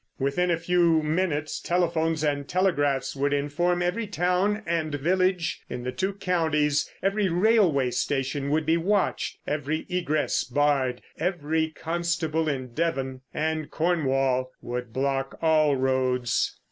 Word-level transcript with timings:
Within 0.17 0.49
a 0.49 0.57
few 0.57 1.03
minutes 1.03 1.59
telephones 1.59 2.23
and 2.23 2.47
telegraphs 2.47 3.15
would 3.15 3.33
inform 3.33 3.83
every 3.83 4.07
town 4.07 4.63
and 4.65 4.95
village 4.95 5.61
in 5.69 5.83
the 5.83 5.91
two 5.91 6.13
counties, 6.13 6.89
every 7.03 7.29
railway 7.29 7.91
station 7.91 8.49
would 8.49 8.65
be 8.65 8.77
watched, 8.77 9.37
every 9.45 9.85
egress 9.89 10.43
barred; 10.43 11.03
every 11.19 11.69
constable 11.69 12.49
in 12.49 12.73
Devon 12.73 13.21
and 13.31 13.69
Cornwall 13.69 14.49
would 14.59 14.91
block 14.91 15.37
all 15.39 15.75
roads. 15.75 16.57